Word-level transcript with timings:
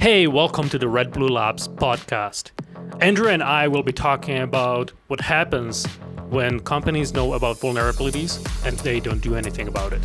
Hey, 0.00 0.26
welcome 0.26 0.68
to 0.68 0.78
the 0.78 0.88
Red 0.88 1.12
Blue 1.12 1.28
Labs 1.28 1.68
podcast. 1.68 2.50
Andrew 3.00 3.28
and 3.28 3.42
I 3.42 3.66
will 3.66 3.82
be 3.82 3.92
talking 3.92 4.38
about 4.38 4.92
what 5.06 5.20
happens 5.20 5.86
when 6.28 6.60
companies 6.60 7.14
know 7.14 7.32
about 7.32 7.56
vulnerabilities 7.56 8.38
and 8.66 8.78
they 8.80 9.00
don't 9.00 9.20
do 9.22 9.34
anything 9.34 9.68
about 9.68 9.92
it. 9.94 10.02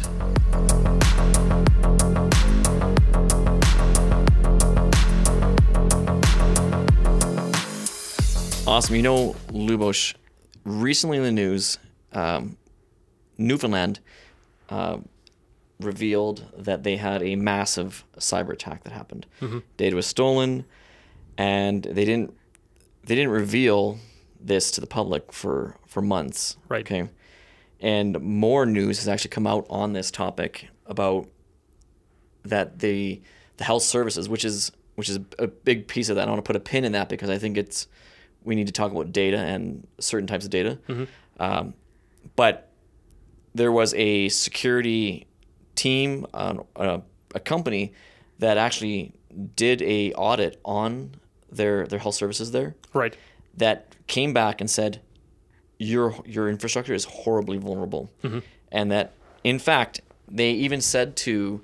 Awesome. 8.65 8.95
You 8.95 9.01
know, 9.01 9.35
Lubos, 9.49 10.15
recently 10.63 11.17
in 11.17 11.23
the 11.23 11.31
news, 11.31 11.77
um, 12.13 12.57
Newfoundland 13.37 13.99
uh, 14.69 14.97
revealed 15.83 16.45
that 16.57 16.83
they 16.83 16.97
had 16.97 17.21
a 17.23 17.35
massive 17.35 18.03
cyber 18.17 18.51
attack 18.51 18.83
that 18.83 18.93
happened. 18.93 19.25
Data 19.77 19.95
was 19.95 20.07
stolen, 20.07 20.65
and 21.37 21.83
they 21.83 22.05
didn't 22.05 22.33
they 23.03 23.15
didn't 23.15 23.31
reveal 23.31 23.97
this 24.39 24.71
to 24.71 24.81
the 24.81 24.87
public 24.87 25.31
for 25.31 25.75
for 25.87 26.01
months. 26.01 26.57
Right. 26.69 26.85
Okay. 26.85 27.09
And 27.79 28.19
more 28.21 28.65
news 28.65 28.99
has 28.99 29.07
actually 29.07 29.29
come 29.31 29.47
out 29.47 29.65
on 29.69 29.93
this 29.93 30.11
topic 30.11 30.67
about 30.85 31.27
that 32.43 32.79
the 32.79 33.21
the 33.57 33.63
health 33.63 33.83
services, 33.83 34.29
which 34.29 34.45
is 34.45 34.71
which 34.95 35.09
is 35.09 35.19
a 35.39 35.47
big 35.47 35.87
piece 35.87 36.09
of 36.09 36.15
that. 36.17 36.27
I 36.27 36.31
want 36.31 36.43
to 36.43 36.47
put 36.47 36.55
a 36.55 36.59
pin 36.59 36.83
in 36.85 36.91
that 36.91 37.09
because 37.09 37.29
I 37.29 37.37
think 37.37 37.57
it's 37.57 37.87
we 38.43 38.55
need 38.55 38.67
to 38.67 38.73
talk 38.73 38.91
about 38.91 39.11
data 39.11 39.37
and 39.37 39.87
certain 39.99 40.27
types 40.27 40.45
of 40.45 40.51
data. 40.51 40.79
Um, 41.39 41.73
but 42.35 42.69
there 43.53 43.71
was 43.71 43.93
a 43.95 44.29
security 44.29 45.27
team, 45.85 46.25
uh, 46.33 46.55
a, 46.75 47.01
a 47.35 47.39
company 47.39 47.83
that 48.39 48.57
actually 48.57 49.13
did 49.55 49.81
a 49.81 50.13
audit 50.13 50.59
on 50.63 51.11
their 51.51 51.85
their 51.87 51.99
health 51.99 52.15
services 52.15 52.51
there 52.51 52.75
Right. 52.93 53.15
that 53.57 53.77
came 54.07 54.31
back 54.33 54.61
and 54.61 54.69
said 54.69 55.01
your 55.77 56.13
your 56.25 56.49
infrastructure 56.49 56.93
is 56.93 57.05
horribly 57.05 57.57
vulnerable, 57.57 58.09
and 58.71 58.91
that 58.91 59.07
in 59.43 59.59
fact 59.59 60.01
they 60.39 60.51
even 60.65 60.81
said 60.81 61.15
to 61.27 61.61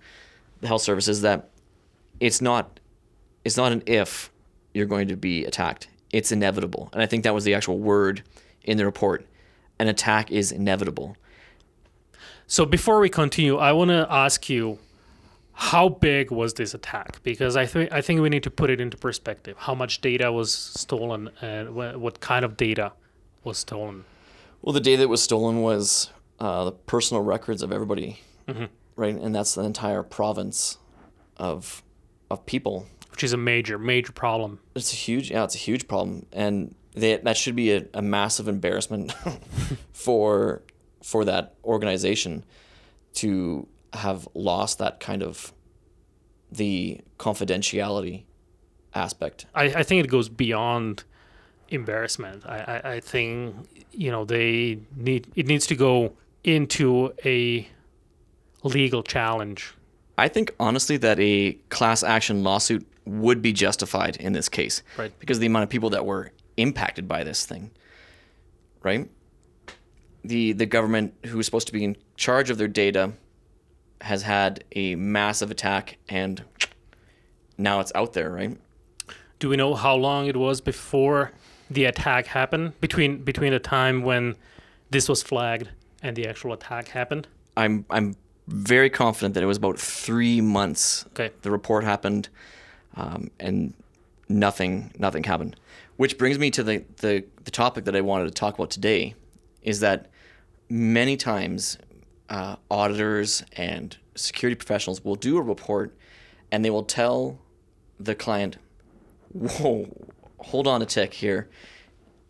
the 0.61 0.67
health 0.67 0.81
services 0.81 1.21
that 1.21 1.39
it's 2.19 2.41
not 2.41 2.79
it's 3.45 3.57
not 3.57 3.71
an 3.71 3.81
if 3.85 4.31
you're 4.73 4.85
going 4.95 5.07
to 5.07 5.15
be 5.15 5.45
attacked, 5.45 5.87
it's 6.11 6.31
inevitable, 6.31 6.89
and 6.93 7.01
I 7.01 7.05
think 7.05 7.23
that 7.23 7.33
was 7.33 7.43
the 7.43 7.53
actual 7.53 7.77
word 7.79 8.23
in 8.63 8.77
the 8.77 8.85
report. 8.85 9.25
An 9.79 9.87
attack 9.87 10.31
is 10.31 10.51
inevitable. 10.51 11.15
So 12.47 12.65
before 12.65 12.99
we 12.99 13.09
continue, 13.09 13.57
I 13.57 13.73
want 13.73 13.89
to 13.89 14.07
ask 14.09 14.49
you 14.49 14.79
how 15.51 15.89
big 15.89 16.31
was 16.31 16.53
this 16.53 16.73
attack? 16.73 17.21
Because 17.23 17.57
I 17.57 17.65
think 17.65 17.91
I 17.91 17.99
think 18.01 18.21
we 18.21 18.29
need 18.29 18.43
to 18.43 18.51
put 18.51 18.69
it 18.69 18.79
into 18.79 18.95
perspective. 18.95 19.57
How 19.57 19.73
much 19.75 20.01
data 20.01 20.31
was 20.31 20.53
stolen 20.53 21.29
and 21.41 21.69
wh- 21.69 21.99
what 21.99 22.19
kind 22.19 22.45
of 22.45 22.55
data 22.55 22.93
was 23.43 23.57
stolen? 23.57 24.05
Well, 24.61 24.73
the 24.73 24.79
data 24.79 25.01
that 25.01 25.07
was 25.07 25.21
stolen 25.21 25.61
was 25.61 26.11
uh, 26.39 26.65
the 26.65 26.71
personal 26.71 27.23
records 27.23 27.63
of 27.63 27.71
everybody, 27.71 28.19
right? 28.95 29.15
And 29.15 29.35
that's 29.35 29.55
the 29.55 29.63
entire 29.63 30.03
province 30.03 30.77
of 31.37 31.83
of 32.29 32.45
people 32.45 32.85
Which 33.11 33.23
is 33.23 33.33
a 33.33 33.37
major 33.37 33.77
major 33.77 34.11
problem. 34.11 34.59
It's 34.75 34.93
a 34.93 34.95
huge, 34.95 35.31
yeah, 35.31 35.43
it's 35.43 35.55
a 35.55 35.59
huge 35.59 35.87
problem, 35.87 36.25
and 36.31 36.75
they, 36.93 37.17
that 37.17 37.35
should 37.37 37.55
be 37.55 37.73
a, 37.73 37.85
a 37.93 38.01
massive 38.01 38.47
embarrassment 38.47 39.13
for 39.93 40.61
for 41.07 41.23
that 41.23 41.53
organization 41.63 42.43
to 43.13 43.65
have 43.93 44.27
lost 44.33 44.77
that 44.77 44.99
kind 44.99 45.23
of 45.23 45.53
the 46.51 46.99
confidentiality 47.17 48.25
aspect. 48.93 49.45
I, 49.55 49.63
I 49.67 49.83
think 49.83 50.03
it 50.03 50.09
goes 50.09 50.27
beyond 50.27 51.05
embarrassment. 51.69 52.45
I, 52.45 52.57
I, 52.57 52.91
I 52.95 52.99
think 52.99 53.55
you 53.93 54.11
know 54.11 54.25
they 54.25 54.79
need 54.97 55.31
it 55.33 55.47
needs 55.47 55.65
to 55.67 55.77
go 55.77 56.11
into 56.43 57.13
a 57.23 57.65
legal 58.63 59.01
challenge. 59.01 59.73
I 60.17 60.27
think 60.27 60.53
honestly 60.59 60.97
that 60.97 61.17
a 61.21 61.53
class 61.69 62.03
action 62.03 62.43
lawsuit 62.43 62.85
would 63.05 63.41
be 63.41 63.53
justified 63.53 64.17
in 64.17 64.33
this 64.33 64.49
case, 64.49 64.83
Right. 64.97 65.17
Because 65.19 65.37
of 65.37 65.41
the 65.41 65.47
amount 65.47 65.63
of 65.63 65.69
people 65.69 65.91
that 65.91 66.05
were 66.05 66.33
impacted 66.57 67.07
by 67.07 67.23
this 67.23 67.45
thing, 67.45 67.71
right? 68.83 69.09
The 70.27 70.53
the 70.53 70.65
government 70.65 71.13
who 71.25 71.39
is 71.39 71.45
supposed 71.45 71.67
to 71.67 71.73
be 71.73 71.83
in 71.83 71.95
charge 72.15 72.49
of 72.49 72.57
their 72.57 72.67
data 72.67 73.13
has 74.01 74.23
had 74.23 74.63
a 74.73 74.95
massive 74.95 75.51
attack, 75.51 75.97
and 76.09 76.43
now 77.57 77.79
it's 77.79 77.91
out 77.95 78.13
there, 78.13 78.29
right? 78.31 78.57
Do 79.39 79.49
we 79.49 79.55
know 79.55 79.73
how 79.75 79.95
long 79.95 80.27
it 80.27 80.35
was 80.35 80.61
before 80.61 81.31
the 81.69 81.85
attack 81.85 82.27
happened? 82.27 82.79
Between 82.81 83.23
between 83.23 83.53
the 83.53 83.59
time 83.59 84.01
when 84.03 84.35
this 84.89 85.07
was 85.07 85.23
flagged 85.23 85.69
and 86.03 86.15
the 86.15 86.27
actual 86.27 86.53
attack 86.53 86.89
happened? 86.89 87.27
I'm 87.55 87.85
I'm 87.89 88.15
very 88.47 88.89
confident 88.89 89.33
that 89.35 89.43
it 89.43 89.47
was 89.47 89.57
about 89.57 89.79
three 89.79 90.41
months. 90.41 91.05
Okay. 91.11 91.31
The 91.41 91.51
report 91.51 91.83
happened, 91.83 92.29
um, 92.95 93.31
and 93.39 93.73
nothing 94.29 94.91
nothing 94.97 95.23
happened. 95.23 95.55
Which 95.97 96.17
brings 96.17 96.37
me 96.37 96.51
to 96.51 96.63
the, 96.63 96.83
the 96.97 97.23
the 97.43 97.51
topic 97.51 97.85
that 97.85 97.95
I 97.95 98.01
wanted 98.01 98.25
to 98.25 98.31
talk 98.31 98.55
about 98.55 98.71
today, 98.71 99.15
is 99.61 99.79
that 99.79 100.09
many 100.69 101.17
times 101.17 101.77
uh, 102.29 102.57
auditors 102.69 103.43
and 103.53 103.97
security 104.15 104.55
professionals 104.55 105.03
will 105.03 105.15
do 105.15 105.37
a 105.37 105.41
report, 105.41 105.95
and 106.51 106.63
they 106.63 106.69
will 106.69 106.83
tell 106.83 107.39
the 107.99 108.15
client, 108.15 108.57
"Whoa, 109.33 109.87
hold 110.39 110.67
on 110.67 110.81
a 110.81 110.85
tick 110.85 111.13
here. 111.13 111.49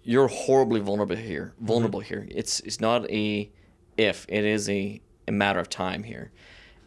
You're 0.03 0.28
horribly 0.28 0.80
vulnerable 0.80 1.16
here. 1.16 1.53
Vulnerable 1.59 2.00
here. 2.00 2.28
It's 2.31 2.59
it's 2.62 2.80
not 2.80 3.09
a 3.09 3.50
if. 3.98 4.25
It 4.30 4.46
is 4.46 4.69
a, 4.69 5.02
a 5.28 5.31
matter 5.31 5.59
of 5.59 5.69
time 5.69 6.04
here." 6.04 6.31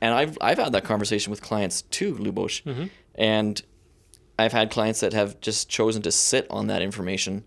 And 0.00 0.14
I've 0.14 0.38
I've 0.40 0.58
had 0.58 0.72
that 0.72 0.84
conversation 0.84 1.30
with 1.30 1.42
clients 1.42 1.82
too, 1.82 2.14
Lubos, 2.14 2.62
and 3.16 3.62
I've 4.38 4.52
had 4.52 4.70
clients 4.70 5.00
that 5.00 5.12
have 5.12 5.38
just 5.42 5.68
chosen 5.68 6.00
to 6.02 6.10
sit 6.10 6.46
on 6.48 6.68
that 6.68 6.80
information, 6.80 7.44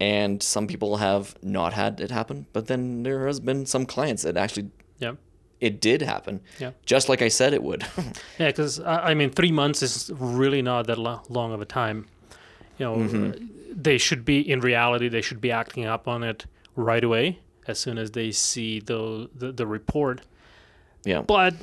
and 0.00 0.42
some 0.42 0.66
people 0.66 0.96
have 0.96 1.34
not 1.42 1.72
had 1.72 2.00
it 2.00 2.10
happen. 2.10 2.46
But 2.52 2.66
then 2.66 3.02
there 3.02 3.26
has 3.26 3.40
been 3.40 3.66
some 3.66 3.86
clients 3.86 4.22
that 4.22 4.36
actually 4.36 4.70
Yeah. 4.98 5.14
it 5.60 5.80
did 5.80 6.02
happen, 6.02 6.40
Yeah. 6.58 6.72
just 6.86 7.08
like 7.08 7.22
I 7.22 7.28
said 7.28 7.52
it 7.54 7.62
would. 7.62 7.84
Yeah, 8.38 8.48
because 8.48 8.80
I 8.80 9.10
I 9.10 9.14
mean, 9.14 9.30
three 9.30 9.52
months 9.52 9.82
is 9.82 10.10
really 10.14 10.62
not 10.62 10.86
that 10.86 10.98
long 11.30 11.52
of 11.52 11.60
a 11.60 11.64
time. 11.66 12.06
You 12.78 12.86
know, 12.86 13.32
they 13.70 13.98
should 13.98 14.24
be 14.24 14.38
in 14.52 14.60
reality. 14.60 15.08
They 15.08 15.22
should 15.22 15.40
be 15.40 15.52
acting 15.52 15.86
up 15.86 16.08
on 16.08 16.22
it 16.24 16.46
right 16.76 17.04
away 17.04 17.38
as 17.68 17.78
soon 17.78 17.98
as 17.98 18.10
they 18.10 18.32
see 18.32 18.80
the 18.80 19.28
the, 19.40 19.52
the 19.52 19.66
report. 19.66 20.20
yeah, 21.04 21.22
But 21.22 21.54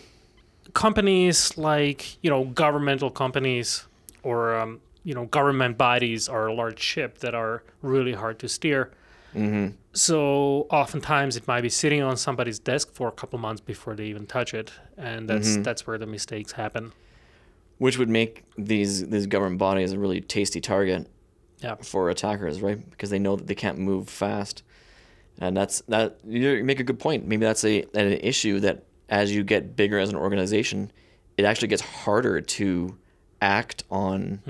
companies 0.74 1.58
like 1.58 2.18
you 2.24 2.30
know 2.30 2.46
governmental 2.46 3.10
companies 3.10 3.86
or 4.24 4.56
um, 4.56 4.80
you 5.04 5.14
know 5.14 5.26
government 5.26 5.78
bodies 5.78 6.30
are 6.30 6.48
a 6.48 6.54
large 6.54 6.80
ship 6.80 7.20
that 7.20 7.34
are 7.36 7.64
really 7.82 8.14
hard 8.14 8.40
to 8.40 8.48
steer. 8.50 8.92
Mm-hmm. 9.36 9.76
So 9.94 10.68
oftentimes 10.70 11.38
it 11.38 11.48
might 11.48 11.62
be 11.62 11.70
sitting 11.70 12.02
on 12.02 12.18
somebody's 12.18 12.60
desk 12.60 12.94
for 12.94 13.08
a 13.08 13.12
couple 13.12 13.40
months 13.40 13.62
before 13.62 13.96
they 13.96 14.06
even 14.06 14.26
touch 14.28 14.54
it, 14.54 14.72
and 14.98 15.28
that's 15.30 15.58
that's 15.58 15.88
where 15.88 15.98
the 15.98 16.06
mistakes 16.06 16.52
happen. 16.54 16.92
which 17.78 17.98
would 17.98 18.10
make 18.10 18.44
these 18.58 19.08
these 19.10 19.26
government 19.28 19.58
bodies 19.58 19.92
a 19.92 19.98
really 20.00 20.22
tasty 20.22 20.62
target 20.62 21.08
Yeah. 21.62 21.76
for 21.82 22.10
attackers, 22.10 22.62
right? 22.62 22.80
Because 22.92 23.10
they 23.10 23.20
know 23.20 23.36
that 23.38 23.48
they 23.48 23.56
can't 23.56 23.78
move 23.80 24.08
fast, 24.10 24.64
and 25.40 25.56
that's 25.58 25.82
that. 25.88 26.20
You 26.28 26.64
make 26.64 26.80
a 26.80 26.84
good 26.84 27.00
point. 27.00 27.26
Maybe 27.28 27.46
that's 27.46 27.64
a 27.64 27.84
an 27.96 28.14
issue 28.22 28.60
that 28.60 28.84
as 29.10 29.34
you 29.36 29.44
get 29.44 29.76
bigger 29.76 29.98
as 29.98 30.10
an 30.10 30.16
organization, 30.16 30.92
it 31.38 31.44
actually 31.46 31.70
gets 31.70 31.82
harder 31.82 32.40
to 32.58 32.98
act 33.42 33.84
on 33.90 34.42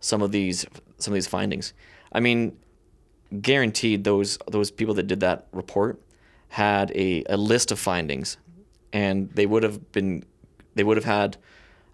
some 0.00 0.22
of 0.22 0.32
these 0.32 0.64
some 0.98 1.12
of 1.12 1.16
these 1.16 1.26
findings. 1.26 1.72
I 2.12 2.20
mean, 2.20 2.56
guaranteed 3.40 4.04
those 4.04 4.38
those 4.48 4.70
people 4.70 4.94
that 4.94 5.06
did 5.06 5.20
that 5.20 5.46
report 5.52 6.00
had 6.48 6.90
a, 6.94 7.24
a 7.28 7.36
list 7.36 7.70
of 7.72 7.78
findings, 7.78 8.36
and 8.92 9.30
they 9.30 9.46
would 9.46 9.62
have 9.62 9.92
been 9.92 10.24
they 10.74 10.84
would 10.84 10.96
have 10.96 11.04
had. 11.04 11.36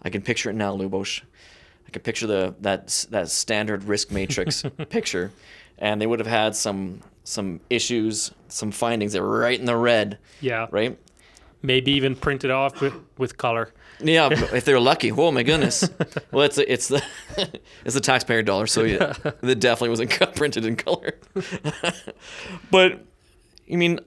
I 0.01 0.09
can 0.09 0.21
picture 0.21 0.49
it 0.49 0.53
now, 0.55 0.75
Lubos. 0.75 1.21
I 1.87 1.91
can 1.91 2.01
picture 2.01 2.27
the 2.27 2.55
that 2.61 3.05
that 3.11 3.29
standard 3.29 3.83
risk 3.85 4.11
matrix 4.11 4.63
picture, 4.89 5.31
and 5.77 5.99
they 6.01 6.07
would 6.07 6.19
have 6.19 6.27
had 6.27 6.55
some 6.55 7.01
some 7.23 7.59
issues, 7.69 8.31
some 8.49 8.71
findings 8.71 9.13
that 9.13 9.21
were 9.21 9.39
right 9.39 9.59
in 9.59 9.65
the 9.65 9.75
red, 9.75 10.19
Yeah. 10.41 10.67
right? 10.69 10.95
Maybe 11.63 11.93
even 11.93 12.15
printed 12.15 12.51
off 12.51 12.79
with, 12.79 12.93
with 13.17 13.35
color. 13.35 13.73
Yeah, 13.99 14.29
if 14.31 14.65
they're 14.65 14.79
lucky. 14.79 15.11
Oh 15.11 15.31
my 15.31 15.43
goodness. 15.43 15.89
Well, 16.31 16.45
it's 16.45 16.57
it's 16.57 16.89
the 16.89 17.03
it's 17.85 17.93
the 17.93 18.01
taxpayer 18.01 18.43
dollar, 18.43 18.67
so 18.67 18.83
yeah, 18.83 19.13
that 19.41 19.59
definitely 19.59 19.89
wasn't 19.89 20.11
cut 20.11 20.35
printed 20.35 20.65
in 20.65 20.75
color. 20.75 21.13
but 22.71 23.05
I 23.71 23.75
mean, 23.75 23.99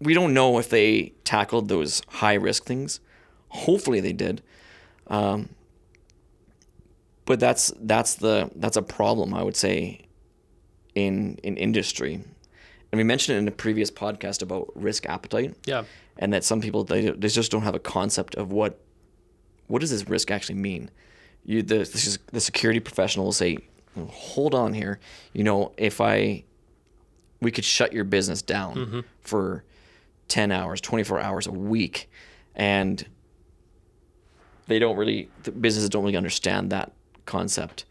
we 0.00 0.14
don't 0.14 0.34
know 0.34 0.58
if 0.58 0.70
they 0.70 1.12
tackled 1.24 1.68
those 1.68 2.02
high 2.08 2.34
risk 2.34 2.64
things 2.64 3.00
Hopefully 3.52 4.00
they 4.00 4.14
did. 4.14 4.42
Um, 5.08 5.50
but 7.26 7.38
that's 7.38 7.72
that's 7.80 8.14
the 8.14 8.50
that's 8.56 8.78
a 8.78 8.82
problem 8.82 9.34
I 9.34 9.42
would 9.42 9.56
say 9.56 10.06
in 10.94 11.38
in 11.42 11.56
industry. 11.58 12.24
And 12.92 12.98
we 12.98 13.04
mentioned 13.04 13.36
it 13.36 13.38
in 13.40 13.48
a 13.48 13.52
previous 13.52 13.90
podcast 13.90 14.42
about 14.42 14.70
risk 14.74 15.06
appetite. 15.06 15.56
Yeah. 15.64 15.84
And 16.18 16.32
that 16.34 16.44
some 16.44 16.60
people 16.60 16.84
they, 16.84 17.08
they 17.10 17.28
just 17.28 17.50
don't 17.50 17.62
have 17.62 17.74
a 17.74 17.78
concept 17.80 18.34
of 18.34 18.52
what 18.52 18.78
what 19.66 19.80
does 19.80 19.90
this 19.90 20.06
risk 20.08 20.30
actually 20.30 20.56
mean. 20.56 20.90
You 21.44 21.62
the 21.62 21.78
this 21.78 22.06
is, 22.06 22.18
the 22.32 22.40
security 22.40 22.80
professional 22.80 23.24
will 23.24 23.32
say, 23.32 23.58
hold 24.08 24.54
on 24.54 24.74
here. 24.74 25.00
You 25.32 25.42
know, 25.44 25.72
if 25.78 26.00
I 26.00 26.44
we 27.40 27.50
could 27.50 27.64
shut 27.64 27.92
your 27.92 28.04
business 28.04 28.42
down 28.42 28.74
Mm-hmm. 28.76 29.00
for 29.22 29.64
10 30.28 30.52
hours, 30.52 30.80
24 30.80 31.20
hours 31.20 31.46
a 31.46 31.50
week 31.52 32.10
and 32.54 33.04
they 34.66 34.78
don't 34.78 34.96
really 34.96 35.28
the 35.44 35.50
businesses 35.50 35.88
don't 35.88 36.04
really 36.04 36.16
understand 36.16 36.70
that 36.70 36.92
concept. 37.26 37.84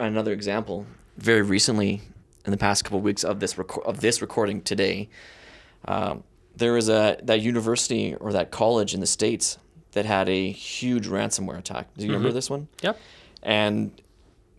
Another 0.00 0.32
example, 0.32 0.86
very 1.16 1.42
recently 1.42 2.02
in 2.48 2.50
the 2.50 2.56
past 2.56 2.82
couple 2.82 2.96
of 2.96 3.04
weeks 3.04 3.24
of 3.24 3.40
this 3.40 3.54
reco- 3.54 3.84
of 3.84 4.00
this 4.00 4.22
recording 4.22 4.62
today, 4.62 5.10
um, 5.84 6.24
there 6.56 6.72
was 6.72 6.88
a 6.88 7.18
that 7.22 7.42
university 7.42 8.14
or 8.14 8.32
that 8.32 8.50
college 8.50 8.94
in 8.94 9.00
the 9.00 9.06
states 9.06 9.58
that 9.92 10.06
had 10.06 10.30
a 10.30 10.50
huge 10.50 11.06
ransomware 11.06 11.58
attack. 11.58 11.88
Do 11.94 12.06
you 12.06 12.12
remember 12.12 12.32
this 12.32 12.48
one? 12.48 12.68
Yep. 12.82 12.98
And 13.42 13.92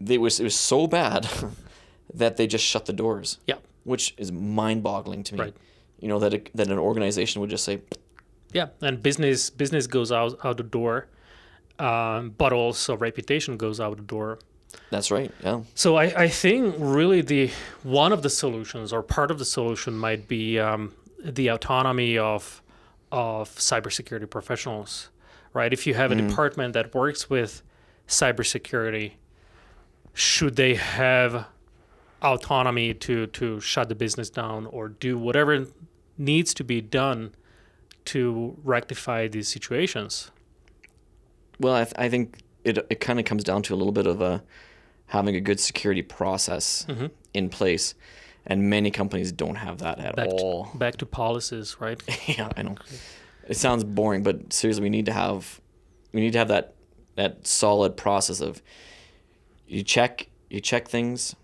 it 0.05 0.21
was 0.21 0.39
it 0.39 0.43
was 0.43 0.55
so 0.55 0.85
bad 0.85 1.27
that 2.13 2.37
they 2.37 2.45
just 2.45 2.63
shut 2.63 2.85
the 2.85 2.93
doors. 2.93 3.39
Yep. 3.47 3.63
Which 3.85 4.13
is 4.17 4.31
mind-boggling 4.31 5.23
to 5.23 5.33
me. 5.33 5.39
Right. 5.41 5.55
You 5.99 6.09
know 6.09 6.19
that 6.19 6.33
it, 6.35 6.51
that 6.53 6.67
an 6.67 6.77
organization 6.77 7.41
would 7.41 7.49
just 7.49 7.65
say, 7.65 7.81
Yeah. 8.53 8.67
And 8.81 9.01
business 9.01 9.49
business 9.49 9.87
goes 9.87 10.11
out 10.11 10.37
out 10.45 10.57
the 10.57 10.63
door, 10.63 11.07
um, 11.79 12.35
but 12.37 12.53
also 12.53 12.95
reputation 12.95 13.57
goes 13.57 13.79
out 13.79 13.97
the 13.97 14.03
door. 14.03 14.37
"That's 14.89 15.11
right, 15.11 15.31
yeah, 15.43 15.61
So 15.75 15.95
I, 15.97 16.23
I 16.23 16.27
think 16.29 16.75
really 16.77 17.21
the 17.21 17.51
one 17.83 18.11
of 18.11 18.21
the 18.21 18.29
solutions 18.29 18.93
or 18.93 19.01
part 19.03 19.31
of 19.31 19.39
the 19.39 19.45
solution 19.45 19.97
might 19.97 20.27
be 20.27 20.59
um, 20.59 20.93
the 21.23 21.49
autonomy 21.49 22.17
of 22.17 22.61
of 23.11 23.49
cybersecurity 23.55 24.29
professionals, 24.29 25.09
right? 25.53 25.73
If 25.73 25.87
you 25.87 25.95
have 25.95 26.11
a 26.11 26.15
department 26.15 26.73
that 26.73 26.93
works 26.93 27.29
with 27.29 27.63
cybersecurity, 28.07 29.13
should 30.13 30.55
they 30.55 30.75
have 30.75 31.47
autonomy 32.21 32.93
to 32.93 33.27
to 33.27 33.59
shut 33.59 33.89
the 33.89 33.95
business 33.95 34.29
down 34.29 34.65
or 34.67 34.89
do 34.89 35.17
whatever 35.17 35.65
needs 36.17 36.53
to 36.53 36.63
be 36.63 36.81
done 36.81 37.33
to 38.05 38.57
rectify 38.63 39.27
these 39.27 39.47
situations? 39.47 40.31
Well, 41.59 41.75
I, 41.75 41.83
th- 41.83 41.93
I 41.97 42.09
think 42.09 42.39
it 42.63 42.77
it 42.89 42.99
kind 42.99 43.19
of 43.19 43.25
comes 43.25 43.43
down 43.43 43.61
to 43.63 43.73
a 43.73 43.77
little 43.77 43.93
bit 43.93 44.07
of 44.07 44.21
a 44.21 44.43
having 45.07 45.35
a 45.35 45.41
good 45.41 45.59
security 45.59 46.01
process 46.01 46.85
Mm-hmm. 46.87 47.07
in 47.33 47.49
place, 47.49 47.95
and 48.45 48.69
many 48.69 48.91
companies 48.91 49.31
don't 49.31 49.55
have 49.55 49.79
that 49.79 49.99
at 49.99 50.15
Back 50.15 50.27
all. 50.29 50.65
to, 50.65 50.77
back 50.77 50.97
to 50.97 51.05
policies, 51.05 51.77
right? 51.79 52.01
yeah, 52.27 52.49
I 52.55 52.61
know. 52.63 52.75
It 53.47 53.57
sounds 53.57 53.83
boring, 53.83 54.21
but 54.23 54.53
seriously, 54.53 54.83
we 54.83 54.89
need 54.89 55.05
to 55.07 55.13
have 55.13 55.59
we 56.13 56.21
need 56.21 56.33
to 56.33 56.39
have 56.39 56.49
that 56.49 56.73
that 57.15 57.45
solid 57.47 57.97
process 57.97 58.39
of 58.41 58.61
you 59.67 59.83
check 59.83 60.27
you 60.49 60.59
check 60.61 60.87
things. 60.87 61.35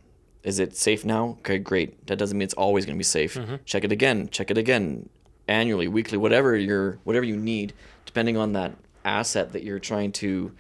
Is 0.44 0.60
it 0.60 0.76
safe 0.78 1.04
now? 1.04 1.38
Okay, 1.40 1.58
great. 1.58 2.06
That 2.06 2.18
doesn't 2.20 2.38
mean 2.38 2.44
it's 2.46 2.54
always 2.54 2.86
going 2.86 2.96
to 2.96 3.00
be 3.00 3.04
safe. 3.04 3.36
Check 3.66 3.84
it 3.84 3.92
again. 3.92 4.30
Check 4.30 4.52
it 4.52 4.60
again, 4.60 5.10
annually, 5.48 5.88
weekly, 5.88 6.20
whatever 6.20 6.56
you're 6.56 7.00
whatever 7.04 7.26
you 7.26 7.36
need, 7.36 7.74
depending 8.06 8.38
on 8.38 8.54
that 8.54 8.74
asset 9.04 9.54
that 9.54 9.64
you're 9.64 9.80
trying 9.80 10.12
to 10.12 10.52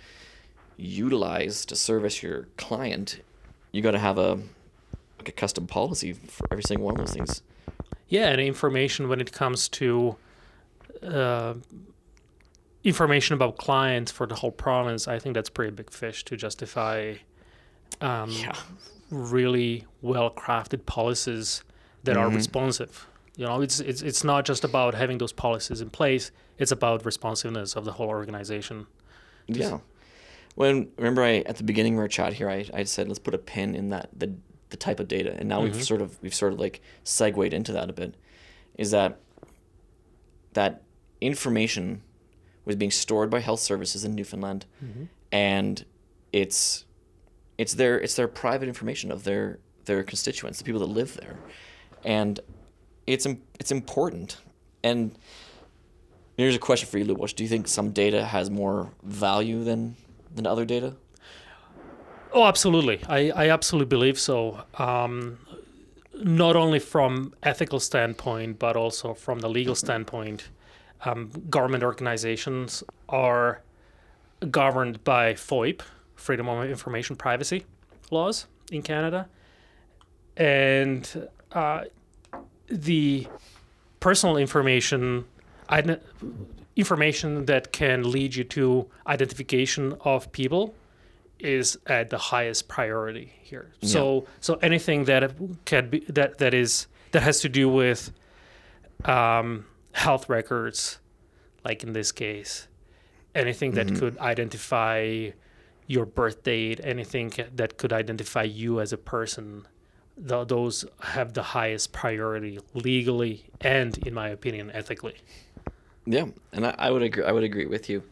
utilize 0.78 1.66
to 1.66 1.76
service 1.76 2.22
your 2.24 2.48
client. 2.58 3.22
You 3.72 3.82
got 3.82 3.92
to 3.92 4.00
have 4.00 4.18
a 4.18 4.40
like 5.18 5.30
a 5.30 5.32
custom 5.32 5.68
policy 5.68 6.14
for 6.14 6.46
every 6.52 6.64
single 6.64 6.86
one 6.86 6.96
of 6.96 7.06
those 7.06 7.14
things. 7.14 7.42
Yeah, 8.08 8.28
and 8.30 8.40
information 8.42 9.08
when 9.10 9.20
it 9.22 9.32
comes 9.32 9.68
to 9.70 10.16
uh, 11.02 11.56
information 12.84 13.34
about 13.34 13.58
clients 13.58 14.12
for 14.12 14.28
the 14.28 14.36
whole 14.36 14.52
province, 14.52 15.08
I 15.08 15.20
think 15.20 15.34
that's 15.34 15.50
pretty 15.50 15.72
big 15.72 15.92
fish 15.92 16.24
to 16.26 16.38
justify 16.38 17.16
um, 18.02 18.30
Yeah. 18.32 18.56
really 19.10 19.86
well 20.02 20.30
crafted 20.30 20.86
policies 20.86 21.64
that 22.04 22.18
are 22.18 22.30
responsive. 22.30 23.08
You 23.38 23.46
know, 23.46 23.62
it's, 23.62 23.80
it's 23.80 24.02
it's 24.02 24.24
not 24.24 24.46
just 24.46 24.64
about 24.64 24.94
having 24.94 25.18
those 25.18 25.34
policies 25.34 25.82
in 25.82 25.90
place; 25.90 26.32
it's 26.58 26.72
about 26.72 27.06
responsiveness 27.06 27.76
of 27.76 27.84
the 27.84 27.94
whole 27.94 28.08
organization. 28.10 28.88
Yeah. 29.48 29.80
When 30.56 30.90
remember 30.98 31.24
I 31.24 31.38
at 31.46 31.58
the 31.58 31.64
beginning 31.64 31.96
of 31.96 32.00
our 32.00 32.08
chat 32.08 32.34
here 32.34 32.50
I, 32.50 32.66
I 32.74 32.84
said 32.84 33.08
let's 33.08 33.20
put 33.20 33.34
a 33.34 33.38
pin 33.38 33.76
in 33.76 33.90
that 33.90 34.10
the 34.16 34.34
the 34.70 34.78
type 34.78 35.00
of 35.00 35.08
data 35.08 35.36
and 35.38 35.48
now 35.48 35.62
we've 35.62 35.74
mm-hmm. 35.74 35.82
sort 35.82 36.02
of 36.02 36.22
we've 36.22 36.34
sort 36.34 36.54
of 36.54 36.60
like 36.60 36.82
segued 37.04 37.54
into 37.54 37.72
that 37.74 37.90
a 37.90 37.94
bit. 37.94 38.16
Is 38.78 38.92
that 38.92 39.20
that 40.54 40.82
information 41.22 42.02
was 42.66 42.76
being 42.76 42.92
stored 42.92 43.30
by 43.30 43.40
health 43.40 43.60
services 43.60 44.04
in 44.04 44.16
Newfoundland 44.16 44.66
mm-hmm. 44.84 45.04
and 45.32 45.86
it's 46.34 46.86
it's 47.58 47.74
their 47.76 48.00
it's 48.00 48.16
their 48.16 48.28
private 48.28 48.68
information 48.68 49.12
of 49.12 49.24
their 49.24 49.60
their 49.86 50.04
constituents, 50.04 50.58
the 50.58 50.64
people 50.64 50.80
that 50.80 50.90
live 50.90 51.16
there. 51.16 51.38
And 52.04 52.40
it's 53.06 53.28
it's 53.60 53.72
important. 53.72 54.38
And 54.84 55.18
Here's 56.38 56.56
a 56.56 56.60
question 56.60 56.90
for 56.90 56.98
you, 56.98 57.06
Lubos. 57.06 57.34
Do 57.34 57.44
you 57.44 57.50
think 57.50 57.68
some 57.68 57.92
data 57.92 58.26
has 58.26 58.50
more 58.50 58.92
value 59.04 59.64
than 59.64 59.96
than 60.36 60.46
other 60.46 60.66
data? 60.66 60.96
Oh, 62.34 62.46
absolutely. 62.46 63.02
I, 63.08 63.32
I 63.32 63.50
absolutely 63.50 63.88
believe 63.88 64.20
so. 64.20 64.64
Um, 64.78 65.40
not 66.14 66.56
only 66.56 66.80
from 66.80 67.34
ethical 67.44 67.80
standpoint, 67.80 68.60
but 68.60 68.76
also 68.76 69.14
from 69.14 69.40
the 69.40 69.50
legal 69.50 69.76
standpoint. 69.76 70.50
Um, 71.04 71.32
government 71.50 71.84
organizations 71.84 72.84
are 73.10 73.62
governed 74.50 75.04
by 75.04 75.34
FOIP, 75.34 75.82
Freedom 76.16 76.48
of 76.50 76.70
Information 76.70 77.16
Privacy 77.16 77.66
laws 78.12 78.48
in 78.72 78.82
Canada, 78.82 79.28
and 80.38 81.30
uh, 81.52 81.84
the 82.68 83.28
personal 84.00 84.38
information 84.38 85.26
information 86.76 87.46
that 87.46 87.72
can 87.72 88.10
lead 88.10 88.36
you 88.36 88.44
to 88.44 88.88
identification 89.08 89.96
of 90.02 90.32
people 90.32 90.76
is 91.40 91.78
at 91.88 92.10
the 92.10 92.18
highest 92.18 92.68
priority 92.68 93.34
here. 93.42 93.72
So 93.82 94.26
so 94.40 94.56
anything 94.62 95.06
that 95.06 95.34
can 95.66 95.90
be 95.90 96.00
that 96.10 96.38
that 96.38 96.54
is 96.54 96.88
that 97.12 97.24
has 97.24 97.40
to 97.42 97.50
do 97.50 97.70
with 97.70 98.12
um, 99.06 99.66
health 99.92 100.30
records, 100.30 101.00
like 101.64 101.84
in 101.84 101.94
this 101.94 102.12
case, 102.12 102.68
anything 103.34 103.72
that 103.72 103.96
could 103.96 104.18
identify 104.20 105.30
your 105.88 106.06
birth 106.06 106.44
date, 106.44 106.80
anything 106.84 107.32
that 107.56 107.78
could 107.78 107.94
identify 107.94 108.44
you 108.44 108.80
as 108.82 108.92
a 108.92 108.98
person, 108.98 109.68
th- 110.18 110.48
those 110.48 110.86
have 111.02 111.34
the 111.34 111.44
highest 111.44 111.92
priority 111.92 112.60
legally 112.74 113.46
and, 113.62 113.98
in 114.00 114.14
my 114.14 114.30
opinion, 114.30 114.72
ethically. 114.72 115.16
Yeah, 116.06 116.26
and 116.54 116.66
I, 116.68 116.76
I 116.78 116.92
would 116.92 117.02
agree. 117.02 117.24
I 117.24 117.32
would 117.32 117.44
agree 117.44 117.66
with 117.66 117.90
you. 117.90 118.04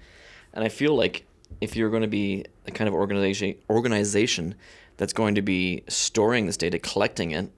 And 0.53 0.63
I 0.63 0.69
feel 0.69 0.95
like 0.95 1.25
if 1.61 1.75
you're 1.75 1.89
going 1.89 2.01
to 2.01 2.07
be 2.07 2.45
the 2.65 2.71
kind 2.71 2.87
of 2.87 2.93
organization 2.93 3.55
organization 3.69 4.55
that's 4.97 5.13
going 5.13 5.35
to 5.35 5.41
be 5.41 5.83
storing 5.87 6.45
this 6.45 6.57
data, 6.57 6.79
collecting 6.79 7.31
it, 7.31 7.51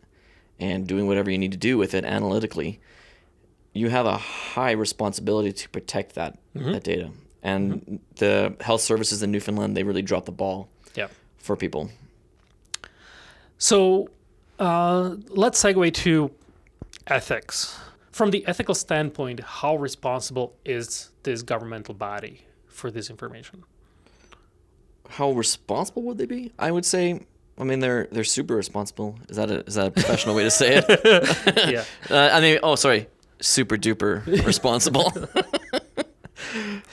and 0.59 0.87
doing 0.87 1.07
whatever 1.07 1.29
you 1.31 1.37
need 1.37 1.51
to 1.51 1.57
do 1.57 1.77
with 1.77 1.93
it 1.93 2.05
analytically, 2.05 2.79
you 3.73 3.89
have 3.89 4.05
a 4.05 4.17
high 4.17 4.71
responsibility 4.71 5.51
to 5.51 5.69
protect 5.69 6.15
that 6.15 6.37
that 6.53 6.83
data. 6.83 7.11
And 7.43 7.99
the 8.15 8.55
health 8.59 8.81
services 8.81 9.21
in 9.21 9.31
Newfoundland, 9.31 9.77
they 9.77 9.83
really 9.83 10.01
dropped 10.01 10.25
the 10.25 10.31
ball 10.31 10.67
Yeah. 10.95 11.07
for 11.37 11.55
people. 11.55 11.91
So 13.57 14.09
uh, 14.59 15.15
let's 15.29 15.61
segue 15.63 15.93
to 15.93 16.31
ethics. 17.07 17.77
From 18.15 18.31
the 18.31 18.47
ethical 18.47 18.75
standpoint, 18.75 19.41
how 19.41 19.75
responsible 19.75 20.55
is 20.63 21.09
this 21.23 21.41
governmental 21.41 21.93
body 21.93 22.45
for 22.65 22.89
this 22.89 23.09
information? 23.09 23.65
How 25.09 25.31
responsible 25.33 26.01
would 26.03 26.17
they 26.17 26.25
be? 26.25 26.53
I 26.57 26.71
would 26.71 26.85
say. 26.85 27.25
I 27.57 27.65
mean, 27.65 27.81
they're 27.81 28.07
they're 28.13 28.23
super 28.23 28.55
responsible. 28.55 29.19
Is 29.27 29.35
that 29.35 29.51
a 29.51 29.65
is 29.65 29.75
that 29.75 29.87
a 29.87 29.91
professional 29.91 30.33
way 30.33 30.43
to 30.43 30.49
say 30.49 30.77
it? 30.77 30.85
yeah. 31.69 31.83
Uh, 32.09 32.29
I 32.31 32.39
mean, 32.39 32.57
oh, 32.63 32.75
sorry, 32.75 33.07
super 33.41 33.75
duper 33.75 34.25
responsible. 34.45 35.11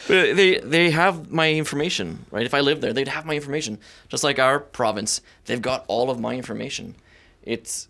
They 0.08 0.58
they 0.58 0.90
have 0.90 1.30
my 1.30 1.52
information, 1.52 2.26
right? 2.32 2.44
If 2.44 2.52
I 2.52 2.60
lived 2.60 2.82
there, 2.82 2.92
they'd 2.92 3.06
have 3.06 3.26
my 3.26 3.34
information. 3.36 3.78
Just 4.08 4.24
like 4.24 4.40
our 4.40 4.58
province, 4.58 5.20
they've 5.44 5.62
got 5.62 5.84
all 5.86 6.10
of 6.10 6.18
my 6.18 6.34
information. 6.34 6.96
It's 7.44 7.88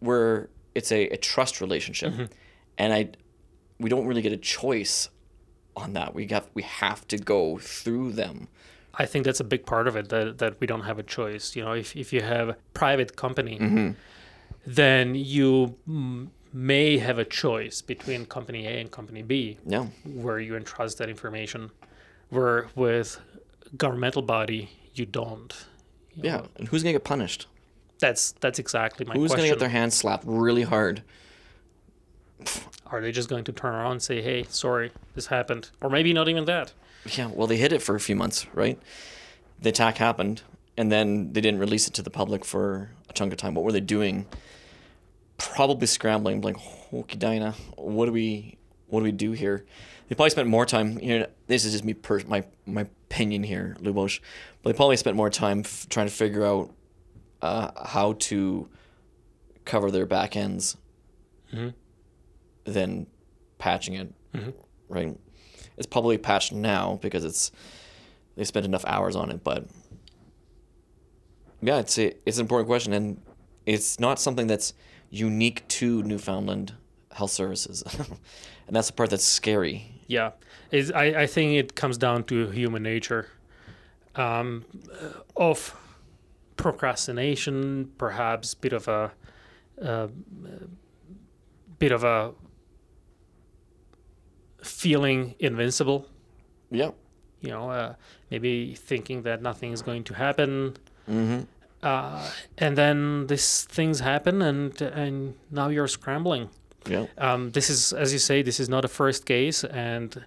we're 0.00 0.48
it's 0.76 0.90
a, 0.92 1.00
a 1.16 1.16
trust 1.16 1.60
relationship, 1.60 2.12
and 2.78 2.92
I 2.98 3.00
we 3.78 3.88
don't 3.92 4.06
really 4.08 4.22
get 4.22 4.32
a 4.32 4.42
choice 4.60 5.08
on 5.82 5.92
that. 5.94 6.14
We 6.14 6.26
have 6.28 6.46
we 6.54 6.62
have 6.62 7.00
to 7.08 7.16
go 7.34 7.58
through 7.58 8.12
them. 8.12 8.48
I 8.98 9.04
think 9.06 9.24
that's 9.26 9.40
a 9.40 9.44
big 9.54 9.66
part 9.66 9.86
of 9.88 9.94
it 9.96 10.08
that, 10.08 10.38
that 10.38 10.52
we 10.60 10.66
don't 10.66 10.84
have 10.90 10.98
a 10.98 11.02
choice. 11.02 11.54
You 11.56 11.64
know, 11.64 11.72
if, 11.72 11.94
if 11.94 12.12
you 12.14 12.22
have 12.22 12.48
a 12.48 12.56
private 12.72 13.10
company, 13.16 13.58
Mm-hmm. 13.60 13.90
then 14.66 15.14
you 15.14 15.76
mm, 15.86 16.28
may 16.52 16.96
have 16.98 17.18
a 17.18 17.24
choice 17.42 17.82
between 17.82 18.24
company 18.26 18.66
A 18.66 18.80
and 18.80 18.90
company 18.90 19.22
B, 19.22 19.58
Yeah, 19.66 19.86
where 20.24 20.38
you 20.40 20.56
entrust 20.56 20.96
that 20.98 21.08
information. 21.10 21.70
Where 22.30 22.68
with 22.74 23.20
governmental 23.76 24.22
body, 24.22 24.70
you 24.94 25.04
don't. 25.06 25.52
You 26.14 26.22
yeah. 26.24 26.36
know, 26.38 26.46
And 26.56 26.68
who's 26.68 26.82
gonna 26.82 26.92
get 26.94 27.04
punished? 27.04 27.46
That's 27.98 28.32
that's 28.40 28.58
exactly 28.58 29.06
my 29.06 29.14
question. 29.14 29.22
Who's 29.22 29.32
gonna 29.32 29.48
get 29.48 29.58
their 29.58 29.68
hands 29.68 29.94
slapped 29.94 30.24
really 30.26 30.62
hard? 30.62 31.02
Are 32.86 33.00
they 33.00 33.10
just 33.12 33.28
going 33.28 33.44
to 33.44 33.52
turn 33.52 33.74
around 33.74 33.92
and 33.92 34.02
say, 34.02 34.20
"Hey, 34.22 34.44
sorry, 34.48 34.92
this 35.14 35.26
happened," 35.26 35.70
or 35.80 35.90
maybe 35.90 36.12
not 36.12 36.28
even 36.28 36.44
that? 36.44 36.72
Yeah, 37.16 37.28
well, 37.28 37.46
they 37.46 37.56
hid 37.56 37.72
it 37.72 37.82
for 37.82 37.94
a 37.94 38.00
few 38.00 38.14
months, 38.16 38.46
right? 38.54 38.78
The 39.60 39.70
attack 39.70 39.96
happened, 39.96 40.42
and 40.76 40.92
then 40.92 41.32
they 41.32 41.40
didn't 41.40 41.60
release 41.60 41.88
it 41.88 41.94
to 41.94 42.02
the 42.02 42.10
public 42.10 42.44
for 42.44 42.90
a 43.08 43.12
chunk 43.12 43.32
of 43.32 43.38
time. 43.38 43.54
What 43.54 43.64
were 43.64 43.72
they 43.72 43.80
doing? 43.80 44.26
Probably 45.38 45.86
scrambling, 45.86 46.42
like, 46.42 46.56
"Hokey 46.56 47.16
Dinah, 47.16 47.52
what 47.76 48.06
do 48.06 48.12
we, 48.12 48.56
what 48.88 49.00
do 49.00 49.04
we 49.04 49.12
do 49.12 49.32
here?" 49.32 49.64
They 50.08 50.14
probably 50.14 50.30
spent 50.30 50.48
more 50.48 50.66
time. 50.66 50.98
You 51.00 51.20
know, 51.20 51.26
this 51.46 51.64
is 51.64 51.72
just 51.72 51.84
me, 51.84 51.94
per- 51.94 52.22
my 52.26 52.44
my 52.66 52.82
opinion 52.82 53.42
here, 53.42 53.76
Lubos, 53.80 54.20
but 54.62 54.70
they 54.72 54.76
probably 54.76 54.96
spent 54.96 55.16
more 55.16 55.30
time 55.30 55.60
f- 55.60 55.86
trying 55.88 56.06
to 56.06 56.12
figure 56.12 56.44
out 56.44 56.70
uh, 57.42 57.70
how 57.86 58.14
to 58.14 58.68
cover 59.64 59.90
their 59.90 60.06
back 60.06 60.36
ends 60.36 60.76
Mhm. 61.52 61.74
than 62.64 63.06
patching 63.58 63.94
it, 63.94 64.12
Mhm. 64.34 64.54
right? 64.88 65.18
It's 65.76 65.86
probably 65.86 66.18
patched 66.18 66.52
now 66.52 66.98
because 67.02 67.24
it's 67.24 67.50
they 68.36 68.44
spent 68.44 68.66
enough 68.66 68.84
hours 68.86 69.16
on 69.16 69.30
it, 69.30 69.42
but 69.42 69.66
yeah, 71.62 71.78
it's 71.78 71.98
a, 71.98 72.14
it's 72.26 72.36
an 72.38 72.42
important 72.42 72.68
question, 72.68 72.92
and 72.92 73.20
it's 73.64 73.98
not 73.98 74.18
something 74.20 74.46
that's 74.46 74.74
unique 75.10 75.66
to 75.68 76.02
Newfoundland 76.02 76.74
Health 77.12 77.30
Services, 77.30 77.82
and 78.66 78.76
that's 78.76 78.88
the 78.88 78.92
part 78.92 79.10
that's 79.10 79.24
scary. 79.24 79.92
Yeah, 80.06 80.32
is 80.70 80.92
I, 80.92 81.22
I 81.22 81.26
think 81.26 81.54
it 81.54 81.74
comes 81.74 81.96
down 81.98 82.24
to 82.24 82.48
human 82.50 82.82
nature, 82.82 83.28
um, 84.14 84.64
of 85.36 85.74
procrastination, 86.56 87.90
perhaps 87.98 88.54
bit 88.54 88.72
of 88.72 88.88
a, 88.88 89.12
uh, 89.82 90.08
bit 91.78 91.92
of 91.92 92.04
a 92.04 92.32
feeling 94.62 95.34
invincible. 95.38 96.08
Yeah. 96.70 96.90
You 97.40 97.50
know, 97.50 97.70
uh, 97.70 97.94
maybe 98.30 98.74
thinking 98.74 99.22
that 99.22 99.42
nothing 99.42 99.72
is 99.72 99.82
going 99.82 100.04
to 100.04 100.14
happen, 100.14 100.76
Mm-hmm. 101.08 101.42
uh, 101.84 102.28
and 102.58 102.76
then 102.76 103.28
these 103.28 103.62
things 103.62 104.00
happen, 104.00 104.42
and 104.42 104.80
and 104.82 105.34
now 105.52 105.68
you're 105.68 105.86
scrambling. 105.86 106.48
Yeah. 106.88 107.06
Um, 107.16 107.50
this 107.52 107.70
is, 107.70 107.92
as 107.92 108.12
you 108.12 108.18
say, 108.18 108.42
this 108.42 108.58
is 108.58 108.68
not 108.68 108.84
a 108.84 108.88
first 108.88 109.24
case. 109.24 109.62
And 109.62 110.24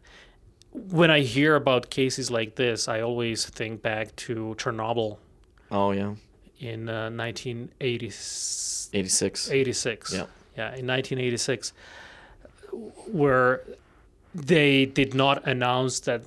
when 0.71 1.11
I 1.11 1.19
hear 1.19 1.55
about 1.55 1.89
cases 1.89 2.31
like 2.31 2.55
this, 2.55 2.87
I 2.87 3.01
always 3.01 3.45
think 3.45 3.81
back 3.81 4.15
to 4.27 4.55
Chernobyl 4.57 5.17
Oh 5.71 5.91
yeah. 5.91 6.15
in 6.59 6.89
uh, 6.89 7.09
1986. 7.11 8.89
Eighty 8.93 9.09
six. 9.09 9.49
86. 9.51 10.13
Yeah. 10.13 10.25
Yeah, 10.57 10.75
in 10.75 10.85
1986, 10.87 11.71
where 13.11 13.61
they 14.35 14.85
did 14.85 15.13
not 15.13 15.47
announce 15.47 16.01
that 16.01 16.21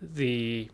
the 0.00 0.68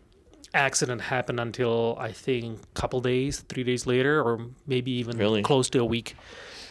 accident 0.53 1.01
happened 1.01 1.39
until 1.39 1.97
I 1.99 2.11
think 2.11 2.59
a 2.61 2.79
couple 2.79 3.01
days, 3.01 3.39
three 3.49 3.63
days 3.63 3.85
later, 3.87 4.21
or 4.21 4.39
maybe 4.67 4.91
even 4.91 5.17
Really? 5.17 5.41
close 5.41 5.69
to 5.71 5.79
a 5.79 5.85
week. 5.85 6.15